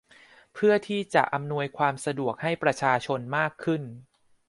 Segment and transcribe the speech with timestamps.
[0.53, 3.81] เพื่อที่จะอำนวยความสะดวกให้ประชาชนมากขึ้น